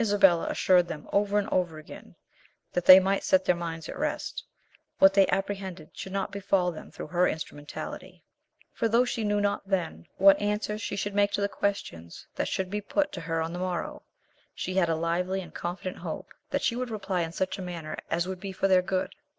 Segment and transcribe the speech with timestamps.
[0.00, 2.16] Isabella assured them over and over again
[2.72, 4.42] that they might set their minds at rest;
[4.98, 8.24] what they apprehended should not befal them through her instrumentality;
[8.72, 12.48] for though she knew not then what answer she should make to the questions that
[12.48, 14.02] should be put to her on the morrow,
[14.54, 17.98] she had a lively and confident hope that she would reply in such a manner
[18.10, 19.14] as would be for their good.